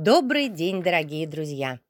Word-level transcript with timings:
Добрый 0.00 0.48
день, 0.48 0.80
дорогие 0.80 1.26
друзья! 1.26 1.80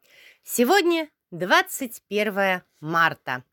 Сегодня 0.42 1.10
21 1.30 2.62
марта, 2.80 3.44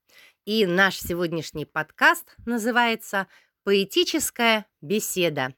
и 0.46 0.66
наш 0.66 0.98
сегодняшний 0.98 1.66
подкаст 1.66 2.38
называется 2.46 3.28
«Поэтическая 3.66 4.66
беседа». 4.80 5.54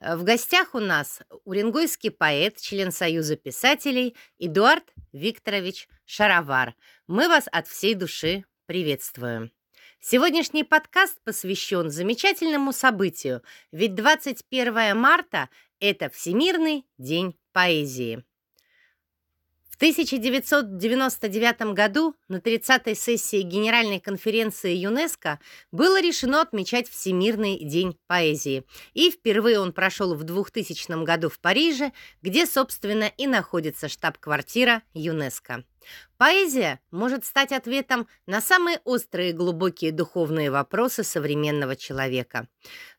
В 0.00 0.22
гостях 0.22 0.76
у 0.76 0.78
нас 0.78 1.22
уренгойский 1.44 2.12
поэт, 2.12 2.60
член 2.60 2.92
Союза 2.92 3.34
писателей 3.34 4.14
Эдуард 4.38 4.84
Викторович 5.12 5.88
Шаровар. 6.04 6.76
Мы 7.08 7.26
вас 7.26 7.48
от 7.50 7.66
всей 7.66 7.96
души 7.96 8.44
приветствуем. 8.66 9.50
Сегодняшний 9.98 10.62
подкаст 10.62 11.20
посвящен 11.24 11.90
замечательному 11.90 12.72
событию, 12.72 13.42
ведь 13.72 13.96
21 13.96 14.96
марта– 14.96 15.48
это 15.80 16.08
Всемирный 16.10 16.86
день 16.96 17.34
поэзии. 17.52 18.24
В 19.70 19.76
1999 19.76 21.72
году 21.74 22.14
на 22.28 22.36
30-й 22.36 22.94
сессии 22.94 23.40
Генеральной 23.40 23.98
конференции 23.98 24.74
ЮНЕСКО 24.74 25.40
было 25.72 26.02
решено 26.02 26.42
отмечать 26.42 26.86
Всемирный 26.86 27.58
день 27.64 27.96
поэзии. 28.06 28.64
И 28.92 29.10
впервые 29.10 29.58
он 29.58 29.72
прошел 29.72 30.14
в 30.14 30.22
2000 30.22 31.02
году 31.04 31.30
в 31.30 31.38
Париже, 31.38 31.92
где, 32.20 32.44
собственно, 32.44 33.04
и 33.04 33.26
находится 33.26 33.88
штаб-квартира 33.88 34.82
ЮНЕСКО. 34.92 35.64
Поэзия 36.20 36.80
может 36.90 37.24
стать 37.24 37.50
ответом 37.50 38.06
на 38.26 38.42
самые 38.42 38.82
острые 38.84 39.30
и 39.30 39.32
глубокие 39.32 39.90
духовные 39.90 40.50
вопросы 40.50 41.02
современного 41.02 41.76
человека. 41.76 42.46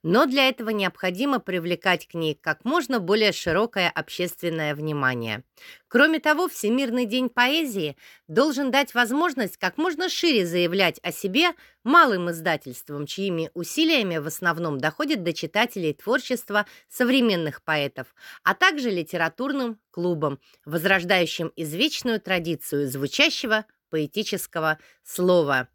Но 0.02 0.26
для 0.26 0.50
этого 0.50 0.72
необходимо 0.72 1.38
привлекать 1.38 2.08
к 2.08 2.16
ней 2.16 2.34
как 2.34 2.66
можно 2.66 3.00
более 3.00 3.32
широкое 3.32 3.92
общественное 3.92 4.74
внимание. 4.74 5.44
Кроме 5.88 6.20
того, 6.20 6.48
Всемирный 6.48 7.06
день 7.06 7.30
поэзии 7.30 7.96
должен 8.28 8.72
дать 8.72 8.96
возможность 8.96 9.58
как 9.58 9.78
можно 9.78 10.10
шире 10.10 10.48
заявлять 10.48 11.00
о 11.04 11.12
себе 11.12 11.52
малым 11.84 12.32
издательствам, 12.32 13.06
чьими 13.06 13.52
усилиями 13.54 14.18
в 14.18 14.28
основном 14.28 14.80
доходит 14.80 15.24
до 15.24 15.34
читателей 15.34 15.94
творчества 15.94 16.66
современных 16.90 17.62
поэтов, 17.64 18.16
а 18.44 18.56
также 18.56 18.90
литературным 18.90 19.80
клубам, 19.92 20.40
возрождающим 20.66 21.52
извечную 21.56 22.22
традицию 22.22 22.88
звучащего 23.12 23.66
поэтического 23.90 24.80
слова. 25.04 25.68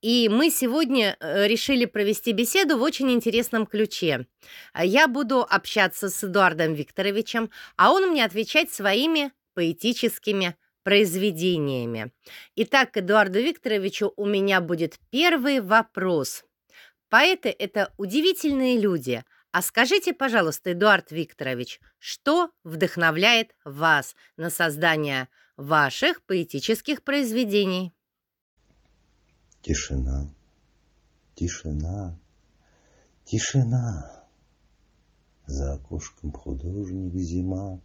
И 0.00 0.28
мы 0.28 0.50
сегодня 0.50 1.16
э, 1.18 1.48
решили 1.48 1.86
провести 1.86 2.32
беседу 2.32 2.78
в 2.78 2.82
очень 2.82 3.10
интересном 3.10 3.66
ключе. 3.66 4.26
Я 4.78 5.08
буду 5.08 5.40
общаться 5.40 6.08
с 6.08 6.22
Эдуардом 6.22 6.74
Викторовичем, 6.74 7.50
а 7.76 7.90
он 7.90 8.10
мне 8.10 8.24
отвечать 8.24 8.72
своими 8.72 9.32
поэтическими 9.54 10.56
произведениями. 10.84 12.12
Итак, 12.54 12.96
Эдуарду 12.96 13.40
Викторовичу 13.40 14.12
у 14.16 14.26
меня 14.26 14.60
будет 14.60 14.98
первый 15.10 15.60
вопрос. 15.60 16.44
Поэты– 17.08 17.54
это 17.58 17.92
удивительные 17.96 18.78
люди. 18.78 19.24
А 19.50 19.62
скажите, 19.62 20.12
пожалуйста, 20.12 20.72
Эдуард 20.72 21.10
Викторович, 21.10 21.80
что 21.98 22.50
вдохновляет 22.62 23.52
вас 23.64 24.14
на 24.36 24.50
создание 24.50 25.28
ваших 25.56 26.22
поэтических 26.24 27.02
произведений? 27.02 27.92
Тишина, 29.62 30.34
тишина, 31.34 32.18
тишина. 33.24 34.26
За 35.46 35.74
окошком 35.74 36.32
художник 36.32 37.14
зима. 37.14 37.80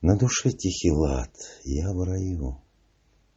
На 0.00 0.16
душе 0.16 0.52
тихий 0.52 0.92
лад, 0.92 1.34
я 1.64 1.92
в 1.92 2.02
раю. 2.04 2.62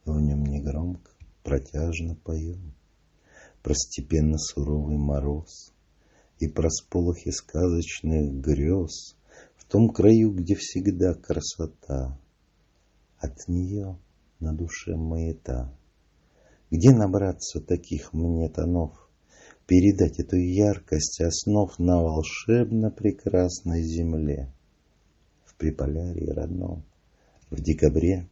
В 0.04 0.20
нем 0.20 0.44
негромко, 0.44 1.10
протяжно 1.42 2.14
пою. 2.14 2.58
Про 3.62 3.74
степенно 3.74 4.38
суровый 4.38 4.96
мороз 4.96 5.74
И 6.38 6.48
про 6.48 6.70
сполохи 6.70 7.30
сказочных 7.30 8.40
грез 8.40 9.16
В 9.56 9.66
том 9.66 9.90
краю, 9.90 10.32
где 10.32 10.54
всегда 10.54 11.12
красота— 11.12 12.18
от 13.20 13.48
нее 13.48 13.98
на 14.40 14.54
душе 14.54 14.96
маята. 14.96 15.72
Где 16.70 16.90
набраться 16.90 17.60
таких 17.60 18.12
мне 18.12 18.48
тонов, 18.48 18.92
Передать 19.66 20.18
эту 20.18 20.36
яркость 20.36 21.20
основ 21.20 21.78
На 21.78 22.02
волшебно 22.02 22.90
прекрасной 22.90 23.82
земле? 23.82 24.52
В 25.44 25.54
Приполярье 25.54 26.32
родном, 26.32 26.84
в 27.50 27.60
декабре, 27.60 28.28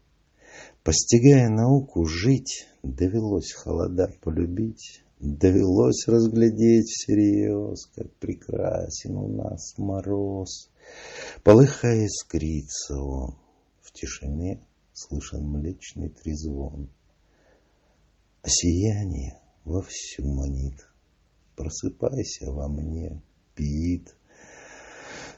Постигая 0.82 1.48
науку 1.48 2.06
жить, 2.06 2.66
Довелось 2.82 3.53
холода 3.53 4.12
полюбить, 4.22 5.04
Довелось 5.21 6.06
разглядеть 6.09 6.87
всерьез, 6.87 7.87
Как 7.94 8.12
прекрасен 8.15 9.16
у 9.16 9.28
нас 9.28 9.77
мороз. 9.77 10.71
Полыхая 11.44 12.06
искрится 12.06 12.97
он 13.00 13.37
в 13.82 13.93
тишине, 13.93 14.60
слышен 14.98 15.44
млечный 15.44 16.09
трезвон. 16.09 16.91
А 18.42 18.48
сияние 18.48 19.41
вовсю 19.64 20.25
манит. 20.25 20.86
Просыпайся 21.56 22.50
во 22.50 22.69
мне, 22.69 23.22
пит. 23.54 24.16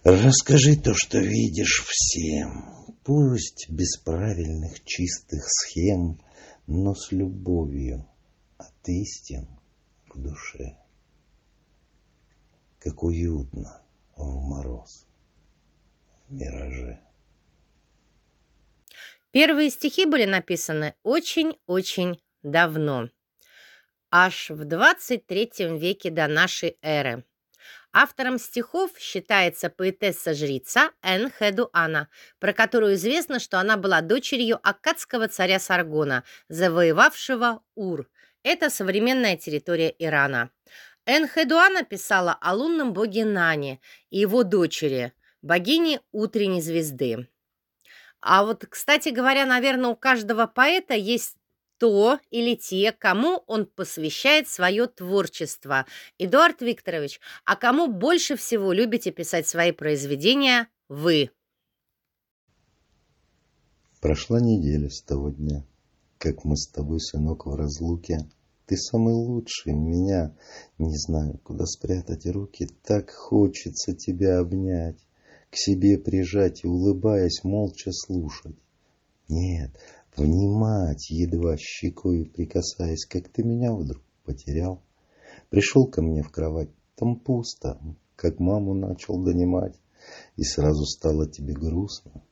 Расскажи 0.03 0.77
то, 0.77 0.95
что 0.95 1.19
видишь 1.19 1.85
всем. 1.87 2.97
Пусть 3.05 3.69
без 3.71 3.99
правильных 3.99 4.83
чистых 4.85 5.43
схем, 5.47 6.21
но 6.67 6.95
с 6.95 7.13
любовью 7.13 8.07
от 8.57 8.89
истин 8.89 9.49
к 10.09 10.17
душе. 10.17 10.77
Как 12.79 13.03
уютно 13.03 13.83
в 14.17 14.25
мороз, 14.25 15.07
в 16.29 16.33
мираже. 16.33 17.10
Первые 19.33 19.71
стихи 19.71 20.07
были 20.07 20.25
написаны 20.25 20.95
очень-очень 21.05 22.21
давно, 22.43 23.11
аж 24.11 24.51
в 24.51 24.65
23 24.65 25.79
веке 25.79 26.11
до 26.11 26.27
нашей 26.27 26.79
эры. 26.83 27.25
Автором 27.93 28.39
стихов 28.39 28.91
считается 28.99 29.71
поэтесса-жрица 29.71 30.91
Эн 31.03 31.31
Хедуана, 31.31 32.09
про 32.41 32.53
которую 32.53 32.95
известно, 32.95 33.39
что 33.39 33.61
она 33.61 33.77
была 33.77 34.01
дочерью 34.01 34.59
аккадского 34.63 35.29
царя 35.29 35.61
Саргона, 35.61 36.25
завоевавшего 36.49 37.63
Ур. 37.77 38.09
Это 38.43 38.69
современная 38.69 39.37
территория 39.37 39.95
Ирана. 39.99 40.51
Эн 41.07 41.29
Хедуана 41.29 41.85
писала 41.85 42.37
о 42.41 42.55
лунном 42.55 42.93
боге 42.93 43.25
Нане 43.25 43.81
и 44.11 44.19
его 44.19 44.43
дочери, 44.43 45.13
богине 45.43 46.01
утренней 46.11 46.63
звезды. 46.63 47.29
А 48.21 48.45
вот, 48.45 48.67
кстати 48.69 49.09
говоря, 49.09 49.47
наверное, 49.47 49.91
у 49.91 49.97
каждого 49.97 50.47
поэта 50.47 50.95
есть 50.95 51.37
то 51.79 52.19
или 52.31 52.55
те, 52.57 52.93
кому 52.93 53.43
он 53.47 53.65
посвящает 53.65 54.49
свое 54.49 54.87
творчество. 54.87 55.87
Эдуард 56.19 56.61
Викторович, 56.61 57.21
а 57.47 57.57
кому 57.57 57.87
больше 57.87 58.37
всего 58.37 58.73
любите 58.73 59.11
писать 59.11 59.49
свои 59.49 59.73
произведения 59.73 60.69
вы? 60.91 61.31
Прошла 64.03 64.41
неделя 64.41 64.91
с 64.91 65.01
того 65.03 65.31
дня, 65.31 65.65
как 66.19 66.45
мы 66.45 66.57
с 66.57 66.69
тобой, 66.69 67.01
сынок, 67.01 67.47
в 67.47 67.55
разлуке. 67.55 68.19
Ты 68.67 68.77
самый 68.77 69.15
лучший 69.15 69.73
меня. 69.73 70.37
Не 70.79 70.97
знаю, 70.97 71.39
куда 71.39 71.65
спрятать 71.65 72.27
руки. 72.27 72.69
Так 72.85 73.11
хочется 73.11 73.95
тебя 73.95 74.39
обнять 74.39 74.99
к 75.51 75.57
себе 75.57 75.99
прижать 75.99 76.65
и, 76.65 76.69
улыбаясь, 76.69 77.43
молча 77.43 77.91
слушать. 77.93 78.57
Нет, 79.29 79.77
внимать, 80.17 81.11
едва 81.11 81.57
щекой 81.57 82.25
прикасаясь, 82.25 83.05
как 83.05 83.29
ты 83.29 83.43
меня 83.43 83.73
вдруг 83.75 84.03
потерял. 84.25 84.83
Пришел 85.49 85.87
ко 85.89 86.03
мне 86.03 86.23
в 86.23 86.31
кровать, 86.31 86.71
там 86.95 87.17
пусто, 87.17 87.81
как 88.15 88.39
маму 88.39 88.75
начал 88.75 89.23
донимать, 89.23 89.75
и 90.37 90.45
сразу 90.45 90.85
стало 90.85 91.29
тебе 91.29 91.55
грустно. 91.55 92.23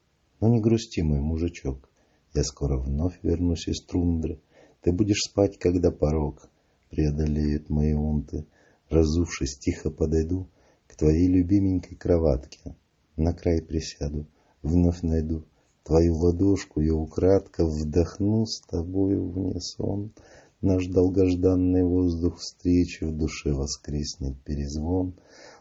Но 0.40 0.48
не 0.48 0.60
грусти, 0.60 1.00
мой 1.00 1.20
мужичок, 1.20 1.90
я 2.34 2.44
скоро 2.44 2.78
вновь 2.78 3.18
вернусь 3.22 3.66
из 3.66 3.84
трундры. 3.84 4.40
Ты 4.82 4.92
будешь 4.92 5.22
спать, 5.28 5.58
когда 5.58 5.90
порог 5.90 6.48
преодолеет 6.90 7.68
мои 7.68 7.94
унты. 7.94 8.46
Разувшись, 8.88 9.58
тихо 9.58 9.90
подойду 9.90 10.48
к 10.86 10.96
твоей 10.96 11.26
любименькой 11.26 11.96
кроватке 11.96 12.76
на 13.18 13.34
край 13.34 13.60
присяду, 13.62 14.26
вновь 14.62 15.02
найду 15.02 15.44
твою 15.82 16.16
ладошку, 16.16 16.80
я 16.80 16.94
украдко 16.94 17.64
вдохну 17.64 18.46
с 18.46 18.60
тобою 18.60 19.28
в 19.28 19.38
унисон. 19.38 20.12
Наш 20.60 20.86
долгожданный 20.86 21.84
воздух 21.84 22.38
встречи 22.38 23.04
в 23.04 23.16
душе 23.16 23.52
воскреснет 23.52 24.42
перезвон. 24.42 25.14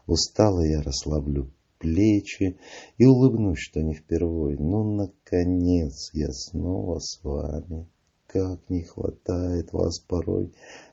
Устало 0.06 0.60
я 0.60 0.82
расслаблю 0.82 1.50
плечи 1.78 2.58
и 2.98 3.06
улыбнусь, 3.06 3.60
что 3.60 3.80
не 3.80 3.94
впервой. 3.94 4.56
Ну, 4.58 4.96
наконец, 4.96 6.10
я 6.12 6.32
снова 6.32 6.98
с 6.98 7.20
вами. 7.22 7.88
Как 8.26 8.68
не 8.68 8.82
хватает 8.82 9.72
вас 9.72 10.00
порой 10.00 10.52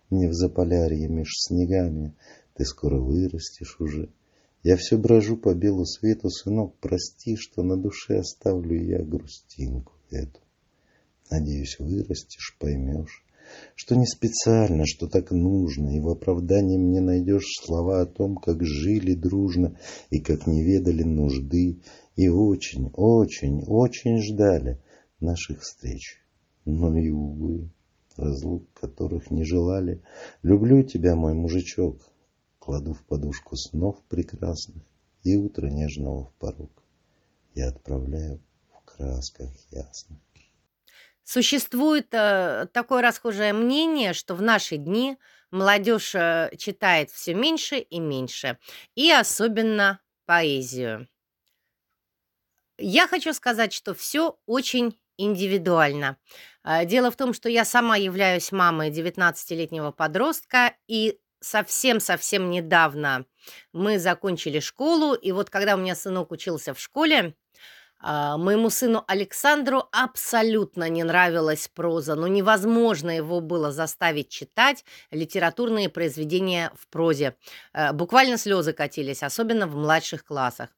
мне 0.09 0.29
в 0.29 0.33
заполярье 0.33 1.09
меж 1.09 1.33
снегами. 1.37 2.15
Ты 2.55 2.63
скоро 2.63 2.99
вырастешь 2.99 3.77
уже. 3.79 4.09
Я 4.65 4.77
все 4.77 4.97
брожу 4.97 5.37
по 5.37 5.53
белу 5.53 5.85
свету, 5.85 6.31
сынок, 6.31 6.73
прости, 6.81 7.35
что 7.35 7.61
на 7.61 7.77
душе 7.77 8.17
оставлю 8.17 8.75
я 8.83 8.97
грустинку 9.03 9.93
эту. 10.09 10.39
Надеюсь, 11.29 11.77
вырастешь, 11.77 12.57
поймешь, 12.59 13.23
что 13.75 13.95
не 13.95 14.07
специально, 14.07 14.87
что 14.87 15.07
так 15.07 15.29
нужно, 15.29 15.95
и 15.95 15.99
в 15.99 16.09
оправдании 16.09 16.79
мне 16.79 16.99
найдешь 16.99 17.45
слова 17.63 18.01
о 18.01 18.07
том, 18.07 18.37
как 18.37 18.65
жили 18.65 19.13
дружно 19.13 19.77
и 20.09 20.19
как 20.19 20.47
не 20.47 20.63
ведали 20.63 21.03
нужды, 21.03 21.81
и 22.15 22.27
очень, 22.27 22.89
очень, 22.95 23.63
очень 23.67 24.19
ждали 24.19 24.81
наших 25.19 25.61
встреч. 25.61 26.23
Но 26.65 26.97
и, 26.97 27.11
увы, 27.11 27.69
разлук 28.17 28.63
которых 28.73 29.29
не 29.29 29.43
желали, 29.43 30.01
люблю 30.41 30.81
тебя, 30.81 31.15
мой 31.15 31.35
мужичок, 31.35 31.99
кладу 32.65 32.93
в 32.93 33.03
подушку 33.03 33.55
снов 33.55 34.03
прекрасных 34.05 34.83
и 35.23 35.35
утро 35.35 35.67
нежного 35.67 36.25
в 36.25 36.33
порог. 36.33 36.71
Я 37.53 37.69
отправляю 37.69 38.41
в 38.73 38.83
красках 38.83 39.51
ясных. 39.69 40.17
Существует 41.23 42.07
э, 42.11 42.67
такое 42.73 43.01
расхожее 43.03 43.53
мнение, 43.53 44.13
что 44.13 44.35
в 44.35 44.41
наши 44.41 44.77
дни 44.77 45.17
молодежь 45.51 46.15
э, 46.15 46.51
читает 46.57 47.11
все 47.11 47.35
меньше 47.35 47.77
и 47.77 47.99
меньше, 47.99 48.57
и 48.95 49.11
особенно 49.11 49.99
поэзию. 50.25 51.07
Я 52.77 53.07
хочу 53.07 53.33
сказать, 53.33 53.73
что 53.73 53.93
все 53.93 54.39
очень 54.47 54.99
индивидуально. 55.17 56.17
Э, 56.63 56.85
дело 56.85 57.11
в 57.11 57.15
том, 57.15 57.33
что 57.33 57.47
я 57.47 57.63
сама 57.63 57.95
являюсь 57.95 58.51
мамой 58.51 58.89
19-летнего 58.89 59.91
подростка, 59.91 60.75
и 60.87 61.19
совсем-совсем 61.45 62.49
недавно 62.49 63.25
мы 63.73 63.99
закончили 63.99 64.59
школу, 64.59 65.13
и 65.13 65.31
вот 65.31 65.49
когда 65.49 65.75
у 65.75 65.77
меня 65.77 65.95
сынок 65.95 66.31
учился 66.31 66.73
в 66.73 66.79
школе, 66.79 67.35
а, 67.99 68.37
моему 68.37 68.69
сыну 68.69 69.03
Александру 69.07 69.87
абсолютно 69.91 70.89
не 70.89 71.03
нравилась 71.03 71.69
проза, 71.73 72.15
но 72.15 72.27
невозможно 72.27 73.09
его 73.09 73.39
было 73.39 73.71
заставить 73.71 74.29
читать 74.29 74.83
литературные 75.11 75.89
произведения 75.89 76.71
в 76.75 76.87
прозе. 76.89 77.35
Э, 77.73 77.93
буквально 77.93 78.37
слезы 78.37 78.73
катились, 78.73 79.23
особенно 79.23 79.65
в 79.65 79.75
младших 79.75 80.25
классах. 80.25 80.69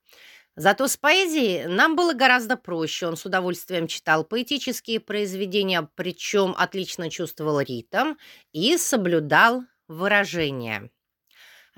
Зато 0.56 0.88
с 0.88 0.98
поэзией 0.98 1.68
нам 1.68 1.96
было 1.96 2.14
гораздо 2.14 2.56
проще. 2.56 3.08
Он 3.08 3.18
с 3.18 3.26
удовольствием 3.26 3.88
читал 3.88 4.24
поэтические 4.24 5.00
произведения, 5.00 5.88
причем 5.96 6.56
отлично 6.58 7.10
чувствовал 7.10 7.60
ритм 7.60 8.14
и 8.54 8.78
соблюдал 8.78 9.64
выражение. 9.88 10.90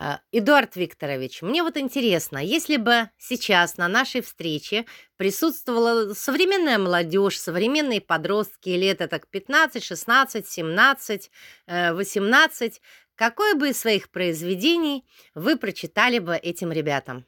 А, 0.01 0.21
Эдуард 0.31 0.77
Викторович, 0.77 1.41
мне 1.41 1.61
вот 1.61 1.75
интересно, 1.75 2.37
если 2.37 2.77
бы 2.77 3.09
сейчас 3.17 3.75
на 3.75 3.89
нашей 3.89 4.21
встрече 4.21 4.85
присутствовала 5.17 6.13
современная 6.13 6.77
молодежь, 6.77 7.37
современные 7.37 7.99
подростки 7.99 8.69
лет 8.69 8.99
так 8.99 9.27
15, 9.27 9.83
16, 9.83 10.47
17, 10.47 11.31
18, 11.67 12.81
какое 13.15 13.55
бы 13.55 13.69
из 13.71 13.79
своих 13.79 14.09
произведений 14.09 15.05
вы 15.35 15.57
прочитали 15.57 16.19
бы 16.19 16.37
этим 16.37 16.71
ребятам? 16.71 17.25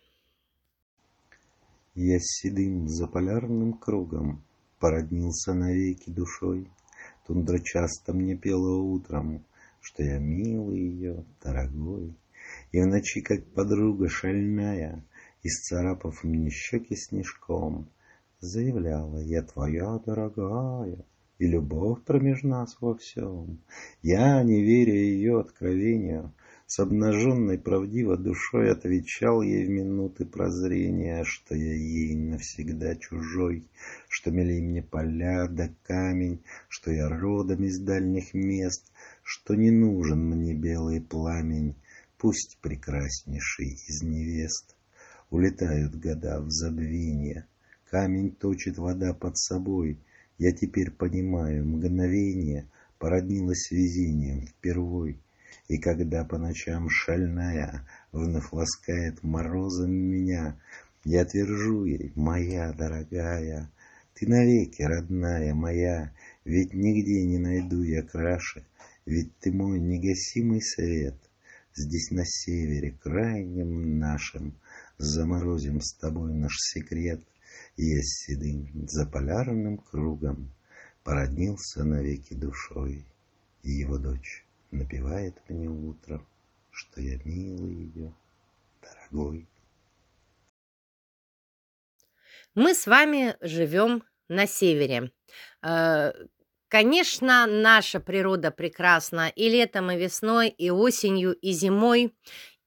Я 1.94 2.20
седым 2.22 2.88
заполярным 2.88 3.74
кругом 3.74 4.46
породнился 4.80 5.54
навеки 5.54 6.10
душой. 6.10 6.72
Тундра 7.28 7.60
часто 7.60 8.14
мне 8.14 8.38
пела 8.38 8.78
утром, 8.78 9.46
что 9.82 10.04
я 10.04 10.20
милый 10.20 10.80
ее, 10.80 11.26
дорогой. 11.44 12.16
И 12.72 12.80
в 12.80 12.88
ночи, 12.88 13.22
как 13.22 13.46
подруга 13.48 14.08
шальная, 14.08 15.04
Исцарапав 15.44 16.24
мне 16.24 16.50
щеки 16.50 16.96
снежком, 16.96 17.90
Заявляла, 18.40 19.18
я 19.20 19.42
твоя 19.42 20.00
дорогая, 20.00 21.04
И 21.40 21.48
любовь 21.48 22.04
промеж 22.04 22.44
нас 22.44 22.78
во 22.80 22.96
всем. 22.96 23.60
Я, 24.02 24.42
не 24.44 24.62
веря 24.62 24.94
ее 24.94 25.40
откровению, 25.40 26.34
С 26.74 26.80
обнаженной 26.80 27.60
правдиво 27.60 28.16
душой 28.16 28.72
Отвечал 28.72 29.42
ей 29.42 29.66
в 29.66 29.70
минуты 29.70 30.26
прозрения, 30.26 31.26
Что 31.26 31.54
я 31.54 31.74
ей 31.74 32.16
навсегда 32.16 32.96
чужой, 32.96 33.68
Что 34.08 34.32
мили 34.32 34.62
мне 34.62 34.82
поля 34.82 35.50
да 35.50 35.70
камень, 35.84 36.42
Что 36.70 36.92
я 36.92 37.10
родом 37.10 37.66
из 37.66 37.78
дальних 37.78 38.34
мест, 38.34 38.90
Что 39.22 39.56
не 39.56 39.70
нужен 39.70 40.26
мне 40.30 40.54
белый 40.54 41.02
пламень, 41.02 41.76
Пусть 42.18 42.58
прекраснейший 42.62 43.74
из 43.90 44.02
невест 44.02 44.78
Улетают 45.30 45.94
года 45.98 46.40
в 46.40 46.50
забвение, 46.52 47.48
Камень 47.90 48.32
точит 48.32 48.78
вода 48.78 49.14
под 49.14 49.38
собой. 49.38 50.00
Я 50.38 50.54
теперь 50.54 50.92
понимаю, 50.92 51.66
мгновение 51.66 52.72
Породнилось 52.98 53.72
везением 53.72 54.48
впервой. 54.48 55.20
И 55.68 55.78
когда 55.78 56.24
по 56.24 56.38
ночам 56.38 56.90
шальная 56.90 57.88
Вновь 58.12 58.52
ласкает 58.52 59.24
морозом 59.24 59.92
меня, 59.92 60.60
Я 61.04 61.26
твержу 61.26 61.86
ей, 61.86 62.12
моя 62.16 62.74
дорогая, 62.74 63.72
Ты 64.14 64.28
навеки, 64.28 64.82
родная 64.82 65.54
моя, 65.54 66.14
Ведь 66.46 66.74
нигде 66.74 67.26
не 67.26 67.38
найду 67.38 67.84
я 67.84 68.02
краше, 68.04 68.66
Ведь 69.06 69.36
ты 69.40 69.52
мой 69.52 69.80
негасимый 69.80 70.62
свет— 70.62 71.16
Здесь 71.74 72.12
на 72.12 72.26
севере, 72.26 72.92
крайнем 73.02 73.98
нашем, 73.98 74.54
Заморозим 74.98 75.80
с 75.80 75.94
тобой 75.94 76.34
наш 76.34 76.54
секрет. 76.58 77.22
Я 77.78 78.02
с 78.02 78.26
седым 78.26 78.88
заполярным 78.90 79.78
кругом 79.78 80.52
Породнился 81.04 81.84
навеки 81.84 82.34
душой, 82.34 83.06
его 83.64 83.98
дочь 83.98 84.46
напевает 84.72 85.42
мне 85.50 85.68
утром, 85.70 86.28
Что 86.72 87.02
я 87.02 87.20
милый 87.26 87.74
ее, 87.74 88.14
дорогой. 88.82 89.48
Мы 92.56 92.74
с 92.74 92.88
вами 92.88 93.36
живем 93.42 94.04
на 94.30 94.48
севере. 94.48 95.12
Э, 95.64 96.14
Конечно, 96.72 97.48
наша 97.48 98.00
природа 98.00 98.50
прекрасна 98.50 99.28
и 99.28 99.50
летом, 99.50 99.92
и 99.92 99.98
весной, 99.98 100.48
и 100.48 100.70
осенью, 100.70 101.34
и 101.34 101.52
зимой. 101.52 102.16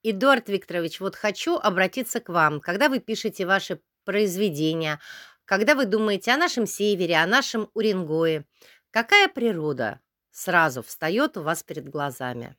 Эдуард 0.02 0.50
Викторович, 0.50 1.00
вот 1.00 1.16
хочу 1.16 1.56
обратиться 1.56 2.20
к 2.20 2.28
вам. 2.28 2.60
Когда 2.60 2.90
вы 2.90 3.00
пишете 3.00 3.46
ваши 3.46 3.80
произведения, 4.04 5.00
когда 5.46 5.74
вы 5.74 5.86
думаете 5.86 6.32
о 6.32 6.36
нашем 6.36 6.66
севере, 6.66 7.16
о 7.16 7.26
нашем 7.26 7.70
Уренгое, 7.72 8.44
какая 8.90 9.26
природа 9.28 10.00
сразу 10.34 10.82
встает 10.82 11.36
у 11.36 11.42
вас 11.42 11.62
перед 11.62 11.88
глазами? 11.88 12.56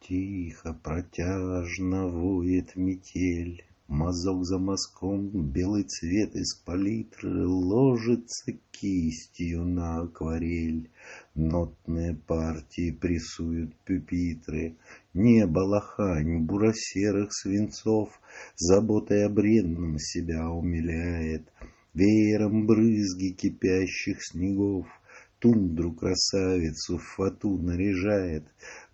Тихо, 0.00 0.72
протяжно 0.72 2.08
воет 2.08 2.76
метель, 2.76 3.64
Мазок 3.88 4.44
за 4.46 4.58
мазком, 4.58 5.28
белый 5.52 5.82
цвет 5.82 6.34
из 6.34 6.54
палитры 6.54 7.46
Ложится 7.46 8.52
кистью 8.70 9.64
на 9.66 10.00
акварель. 10.00 10.90
Нотные 11.34 12.14
партии 12.14 12.90
прессуют 12.92 13.74
пюпитры. 13.84 14.78
Небо 15.12 15.58
лохань 15.58 16.38
буро-серых 16.46 17.34
свинцов 17.34 18.08
Заботой 18.56 19.26
о 19.26 19.28
бренном 19.28 19.98
себя 19.98 20.48
умиляет. 20.48 21.52
Веером 21.92 22.66
брызги 22.66 23.32
кипящих 23.32 24.24
снегов 24.24 24.86
Тундру 25.44 25.92
красавицу 25.92 26.96
в 26.96 27.02
фату 27.02 27.58
наряжает, 27.58 28.44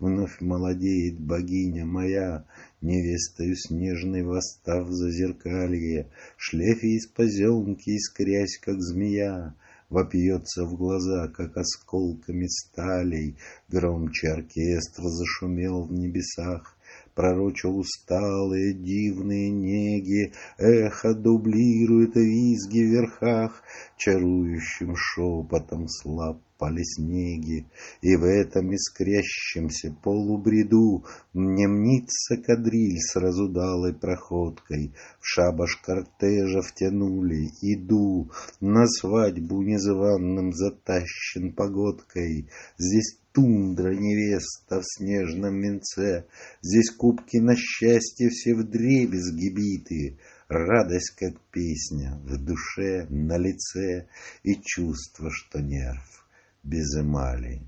Вновь 0.00 0.40
молодеет 0.40 1.21
богиня 1.21 1.87
моя, 1.87 2.45
Невестою 2.80 3.54
снежной 3.54 4.25
восстав 4.25 4.88
за 4.90 5.12
зеркалье, 5.12 6.09
Шлейфе 6.37 6.88
из 6.88 7.07
поземки, 7.07 7.90
искрясь, 7.90 8.59
как 8.59 8.83
змея, 8.83 9.54
Вопьется 9.90 10.64
в 10.64 10.75
глаза, 10.75 11.28
как 11.28 11.57
осколками 11.57 12.49
сталей, 12.49 13.37
Громче 13.69 14.30
оркестр 14.30 15.02
зашумел 15.04 15.85
в 15.85 15.92
небесах, 15.92 16.76
Пророчил 17.14 17.78
усталые 17.78 18.72
дивные 18.74 19.50
неги, 19.50 20.32
Эхо 20.58 21.14
дублирует 21.14 22.14
визги 22.14 22.82
в 22.82 22.90
верхах, 22.90 23.62
Чарующим 23.96 24.94
шепотом 24.96 25.88
слаб 25.88 26.40
пали 26.60 26.84
снеги, 26.84 27.66
И 28.02 28.14
в 28.16 28.24
этом 28.24 28.74
искрящемся 28.74 29.96
полубреду 30.02 31.04
Мне 31.32 31.66
мнится 31.66 32.36
кадриль 32.36 32.98
с 32.98 33.16
разудалой 33.16 33.94
проходкой, 33.94 34.92
В 35.20 35.26
шабаш 35.26 35.76
кортежа 35.76 36.60
втянули, 36.60 37.48
иду, 37.62 38.30
На 38.60 38.86
свадьбу 38.86 39.62
незваным 39.62 40.52
затащен 40.52 41.52
погодкой. 41.54 42.48
Здесь 42.76 43.19
тундра 43.32 43.94
невеста 43.94 44.80
в 44.80 44.84
снежном 44.84 45.60
венце, 45.60 46.26
Здесь 46.62 46.90
кубки 46.90 47.38
на 47.38 47.56
счастье 47.56 48.28
все 48.30 48.54
вдребезги 48.54 49.49
биты, 49.49 50.18
Радость, 50.49 51.10
как 51.16 51.40
песня, 51.52 52.18
в 52.25 52.37
душе, 52.44 53.06
на 53.08 53.38
лице, 53.38 54.08
И 54.42 54.60
чувство, 54.62 55.30
что 55.30 55.60
нерв 55.60 56.20
без 56.62 56.94
эмали, 56.99 57.62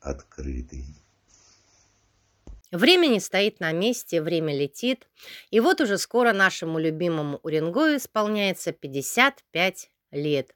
открытый. 0.00 0.84
Время 2.70 3.06
не 3.06 3.20
стоит 3.20 3.60
на 3.60 3.72
месте, 3.72 4.20
время 4.20 4.56
летит. 4.56 5.08
И 5.50 5.60
вот 5.60 5.80
уже 5.80 5.96
скоро 5.96 6.32
нашему 6.32 6.78
любимому 6.78 7.38
Уренгою 7.42 7.98
исполняется 7.98 8.72
55 8.72 9.90
лет. 10.10 10.54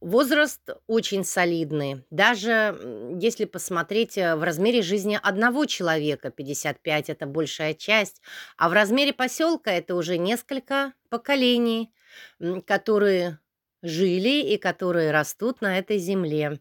Возраст 0.00 0.60
очень 0.86 1.24
солидный. 1.24 2.04
Даже 2.10 3.16
если 3.20 3.46
посмотреть 3.46 4.16
э, 4.16 4.36
в 4.36 4.44
размере 4.44 4.80
жизни 4.80 5.18
одного 5.20 5.64
человека, 5.64 6.30
55– 6.30 7.10
это 7.10 7.26
большая 7.26 7.74
часть, 7.74 8.22
а 8.56 8.68
в 8.68 8.72
размере 8.72 9.12
поселка 9.12 9.72
это 9.72 9.96
уже 9.96 10.16
несколько 10.16 10.92
поколений, 11.08 11.92
которые 12.64 13.40
жили 13.82 14.40
и 14.52 14.56
которые 14.56 15.10
растут 15.10 15.62
на 15.62 15.78
этой 15.78 15.98
земле. 15.98 16.60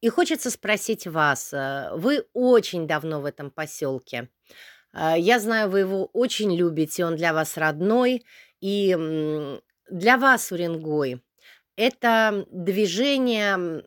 И 0.00 0.08
хочется 0.08 0.50
спросить 0.50 1.06
вас, 1.06 1.52
э, 1.52 1.90
вы 1.94 2.24
очень 2.32 2.86
давно 2.86 3.20
в 3.20 3.26
этом 3.26 3.50
поселке. 3.50 4.30
Э, 4.94 5.14
я 5.18 5.40
знаю, 5.40 5.68
вы 5.68 5.80
его 5.80 6.06
очень 6.06 6.56
любите, 6.56 7.04
он 7.04 7.16
для 7.16 7.34
вас 7.34 7.58
родной. 7.58 8.24
И 8.62 8.96
для 9.90 10.16
вас, 10.16 10.50
Уренгой, 10.50 11.22
это 11.76 12.46
движение 12.50 13.84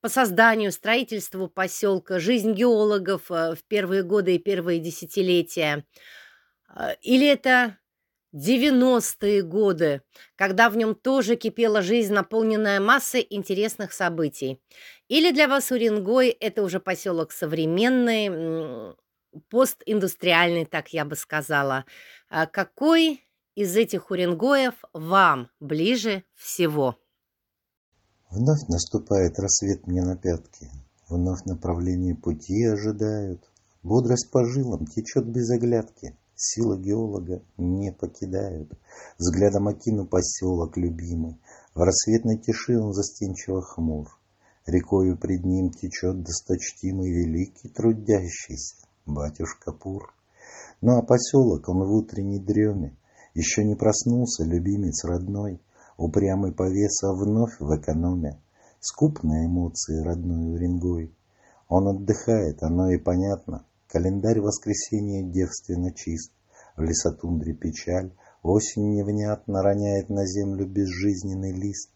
по 0.00 0.08
созданию, 0.08 0.72
строительству 0.72 1.48
поселка, 1.48 2.18
жизнь 2.18 2.52
геологов 2.52 3.30
э, 3.30 3.54
в 3.54 3.64
первые 3.68 4.02
годы 4.02 4.36
и 4.36 4.38
первые 4.38 4.80
десятилетия. 4.80 5.84
Или 7.02 7.26
это 7.26 7.78
90-е 8.32 9.42
годы, 9.42 10.02
когда 10.36 10.70
в 10.70 10.76
нем 10.76 10.94
тоже 10.94 11.36
кипела 11.36 11.82
жизнь, 11.82 12.12
наполненная 12.12 12.80
массой 12.80 13.26
интересных 13.28 13.92
событий. 13.92 14.60
Или 15.08 15.32
для 15.32 15.48
вас 15.48 15.70
Уренгой 15.70 16.28
это 16.28 16.62
уже 16.62 16.78
поселок 16.78 17.32
современный, 17.32 18.94
постиндустриальный, 19.48 20.64
так 20.64 20.92
я 20.92 21.04
бы 21.04 21.16
сказала. 21.16 21.84
А 22.28 22.46
какой 22.46 23.26
из 23.56 23.76
этих 23.76 24.10
Уренгоев 24.10 24.74
вам 24.92 25.50
ближе 25.58 26.22
всего? 26.34 26.96
Вновь 28.30 28.68
наступает 28.68 29.38
рассвет 29.38 29.86
мне 29.86 30.02
на 30.02 30.16
пятки, 30.16 30.70
Вновь 31.10 31.44
направление 31.44 32.14
пути 32.14 32.64
ожидают. 32.64 33.42
Бодрость 33.82 34.30
по 34.30 34.44
жилам 34.44 34.86
течет 34.86 35.26
без 35.26 35.50
оглядки. 35.50 36.16
Сила 36.36 36.78
геолога 36.78 37.42
не 37.58 37.90
покидают. 37.90 38.72
Взглядом 39.18 39.66
окину 39.66 40.06
поселок 40.06 40.76
любимый. 40.76 41.40
В 41.74 41.80
рассветной 41.80 42.38
тиши 42.38 42.78
он 42.78 42.92
застенчиво 42.92 43.60
хмур. 43.60 44.06
Рекою 44.66 45.18
пред 45.18 45.44
ним 45.44 45.70
течет 45.70 46.22
досточтимый 46.22 47.10
великий 47.10 47.68
трудящийся 47.70 48.76
батюшка 49.04 49.72
Пур. 49.72 50.14
Ну 50.80 50.96
а 50.96 51.02
поселок 51.02 51.68
он 51.68 51.82
в 51.82 51.92
утренней 51.92 52.38
дреме. 52.38 52.96
Еще 53.34 53.64
не 53.64 53.74
проснулся 53.74 54.44
любимец 54.44 55.04
родной, 55.04 55.60
Упрямый 56.00 56.52
повеса 56.52 57.12
вновь 57.12 57.60
в 57.60 57.76
экономе. 57.76 58.40
Скуп 58.80 59.22
на 59.22 59.44
эмоции 59.44 60.02
родной 60.02 60.54
Уренгой. 60.54 61.14
Он 61.68 61.88
отдыхает, 61.88 62.62
оно 62.62 62.90
и 62.90 62.96
понятно. 62.96 63.66
Календарь 63.86 64.40
воскресенья 64.40 65.22
девственно 65.22 65.92
чист, 65.92 66.32
В 66.78 66.84
лесотундре 66.84 67.52
печаль, 67.52 68.14
осень 68.42 68.94
невнятно 68.94 69.62
Роняет 69.62 70.08
на 70.08 70.24
землю 70.24 70.66
безжизненный 70.66 71.52
лист. 71.52 71.90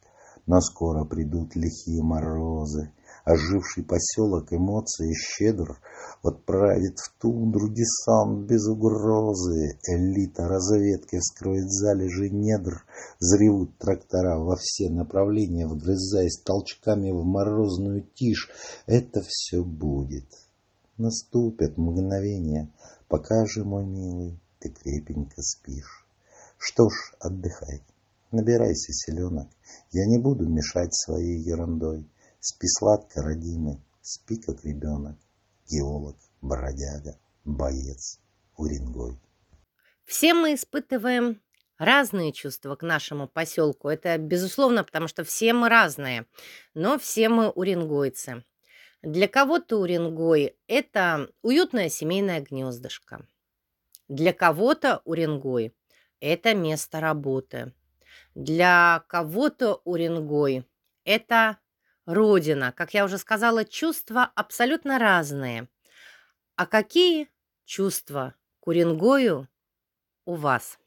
Но 0.44 0.60
скоро 0.60 1.06
придут 1.06 1.56
лихие 1.56 2.02
морозы, 2.02 2.92
Оживший 3.24 3.84
поселок 3.84 4.52
эмоции 4.52 5.14
щедр 5.14 5.80
Отправит 6.22 6.98
в 6.98 7.12
тундру 7.18 7.68
десант 7.68 8.46
без 8.46 8.66
угрозы. 8.68 9.78
Элита 9.86 10.46
разведки 10.46 11.18
вскроет 11.18 11.70
залежи 11.70 12.28
недр, 12.30 12.84
Зревут 13.18 13.78
трактора 13.78 14.38
во 14.38 14.56
все 14.56 14.90
направления, 14.90 15.66
Вгрызаясь 15.66 16.40
толчками 16.42 17.10
в 17.10 17.24
морозную 17.24 18.02
тишь. 18.14 18.50
Это 18.86 19.22
все 19.26 19.62
будет. 19.62 20.28
Наступят 20.98 21.76
мгновения, 21.76 22.70
пока 23.08 23.46
же, 23.46 23.64
мой 23.64 23.84
милый, 23.84 24.38
ты 24.60 24.70
крепенько 24.70 25.42
спишь. 25.42 26.06
Что 26.56 26.88
ж, 26.88 27.14
отдыхай, 27.18 27.82
набирайся 28.30 28.92
селенок, 28.92 29.48
я 29.90 30.06
не 30.06 30.18
буду 30.18 30.48
мешать 30.48 30.94
своей 30.94 31.40
ерундой. 31.42 32.08
Спи 32.46 32.68
сладко, 32.68 33.22
родимый, 33.22 33.82
спи 34.02 34.36
как 34.36 34.66
ребенок, 34.66 35.16
геолог, 35.66 36.18
бродяга, 36.42 37.18
боец, 37.42 38.20
уренгой. 38.58 39.18
Все 40.04 40.34
мы 40.34 40.52
испытываем 40.52 41.40
разные 41.78 42.34
чувства 42.34 42.76
к 42.76 42.82
нашему 42.82 43.28
поселку. 43.28 43.88
Это 43.88 44.18
безусловно, 44.18 44.84
потому 44.84 45.08
что 45.08 45.24
все 45.24 45.54
мы 45.54 45.70
разные, 45.70 46.26
но 46.74 46.98
все 46.98 47.30
мы 47.30 47.48
уренгойцы. 47.48 48.44
Для 49.00 49.26
кого-то 49.26 49.78
Уренгой– 49.78 50.54
это 50.66 51.30
уютное 51.40 51.88
семейное 51.88 52.42
гнездышко. 52.42 53.26
Для 54.08 54.34
кого-то 54.34 55.00
Уренгой– 55.06 55.74
это 56.20 56.54
место 56.54 57.00
работы. 57.00 57.72
Для 58.34 59.02
кого-то 59.08 59.80
Уренгой– 59.84 60.68
это 61.04 61.56
родина. 62.06 62.72
Как 62.72 62.94
я 62.94 63.04
уже 63.04 63.18
сказала, 63.18 63.64
чувства 63.64 64.30
абсолютно 64.34 64.98
разные. 64.98 65.68
А 66.56 66.66
какие 66.66 67.28
чувства 67.64 68.34
к 68.60 68.68
Уренгою 68.68 69.48
у 70.24 70.34
вас? 70.34 70.78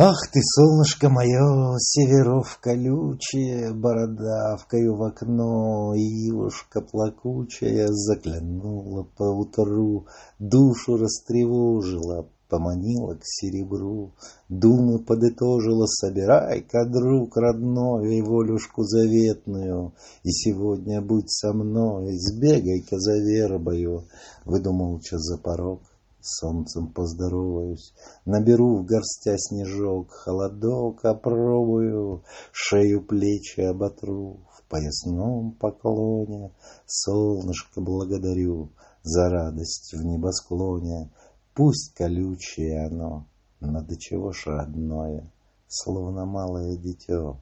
Ах 0.00 0.30
ты, 0.32 0.40
солнышко 0.40 1.08
мое, 1.08 1.76
северов 1.78 2.60
колючее, 2.60 3.74
Бородавкою 3.74 4.94
в 4.94 5.02
окно, 5.02 5.92
Ивушка 5.96 6.80
плакучая 6.80 7.88
Заглянула 7.88 9.02
поутру, 9.02 10.06
Душу 10.38 10.98
растревожила, 10.98 12.30
Поманила 12.48 13.14
к 13.14 13.24
серебру, 13.24 14.14
Думы 14.48 15.00
подытожила, 15.00 15.84
собирай-ка, 15.84 16.86
друг 16.86 17.36
родной, 17.36 18.22
волюшку 18.22 18.84
заветную, 18.84 19.92
И 20.22 20.30
сегодня 20.30 21.02
будь 21.02 21.30
со 21.30 21.52
мной, 21.52 22.14
Сбегай-ка 22.16 22.98
за 22.98 23.18
вербою, 23.18 24.06
Выйду 24.46 24.72
молча 24.72 25.18
за 25.18 25.36
порог, 25.36 25.82
солнцем 26.22 26.90
поздороваюсь, 26.90 27.92
Наберу 28.24 28.78
в 28.78 28.86
горстя 28.86 29.36
снежок, 29.36 30.10
холодок 30.10 31.04
опробую, 31.04 32.24
Шею 32.52 33.04
плечи 33.04 33.60
оботру, 33.60 34.40
в 34.54 34.62
поясном 34.70 35.52
поклоне 35.52 36.52
Солнышко 36.86 37.82
благодарю 37.82 38.70
за 39.02 39.28
радость 39.28 39.94
в 39.94 40.04
небосклоне. 40.04 41.10
Пусть 41.58 41.92
колючее 41.96 42.86
оно, 42.86 43.28
но 43.58 43.82
до 43.82 43.96
чего 43.98 44.32
ж 44.32 44.46
родное, 44.46 45.28
Словно 45.66 46.24
малое 46.24 46.76
дитё 46.76 47.40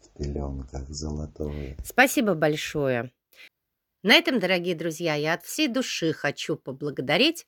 в 0.00 0.16
пеленках 0.16 0.88
золотое. 0.88 1.76
Спасибо 1.84 2.34
большое. 2.34 3.12
На 4.02 4.14
этом, 4.14 4.40
дорогие 4.40 4.74
друзья, 4.74 5.14
я 5.14 5.34
от 5.34 5.44
всей 5.44 5.68
души 5.68 6.14
хочу 6.14 6.56
поблагодарить 6.56 7.46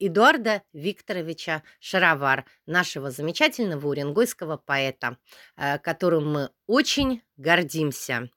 Эдуарда 0.00 0.62
Викторовича 0.72 1.62
Шаровар, 1.78 2.44
нашего 2.66 3.12
замечательного 3.12 3.86
уренгойского 3.86 4.56
поэта, 4.56 5.18
э, 5.56 5.78
которым 5.78 6.32
мы 6.32 6.50
очень 6.66 7.22
гордимся. 7.36 8.28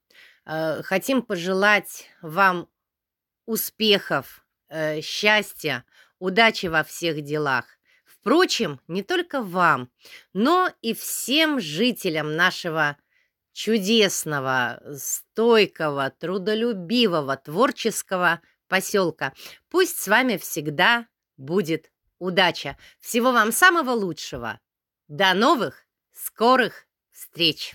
Э, 0.46 0.84
хотим 0.84 1.24
пожелать 1.24 2.06
вам 2.22 2.70
успехов 3.48 4.46
э, 4.70 5.02
счастья, 5.02 5.84
удачи 6.22 6.68
во 6.68 6.84
всех 6.84 7.22
делах. 7.22 7.66
Впрочем, 8.06 8.80
не 8.88 9.02
только 9.02 9.42
вам, 9.42 9.90
но 10.32 10.72
и 10.82 10.94
всем 10.94 11.60
жителям 11.60 12.36
нашего 12.36 12.98
чудесного, 13.52 14.82
стойкого, 14.96 16.12
трудолюбивого, 16.12 17.36
творческого 17.38 18.40
поселка. 18.68 19.34
Пусть 19.70 20.00
с 20.00 20.08
вами 20.08 20.38
всегда 20.38 21.08
будет 21.38 21.92
удача. 22.20 22.78
Всего 23.00 23.32
вам 23.32 23.52
самого 23.52 23.92
лучшего. 23.92 24.60
До 25.08 25.34
новых 25.34 25.86
скорых 26.14 26.86
встреч! 27.12 27.74